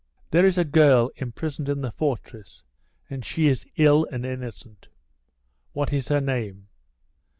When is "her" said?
6.07-6.19